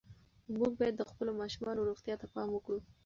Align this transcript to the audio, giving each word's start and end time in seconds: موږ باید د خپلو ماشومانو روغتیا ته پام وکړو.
موږ 0.57 0.71
باید 0.79 0.95
د 0.97 1.01
خپلو 1.11 1.31
ماشومانو 1.41 1.87
روغتیا 1.89 2.15
ته 2.21 2.27
پام 2.33 2.49
وکړو. 2.53 2.79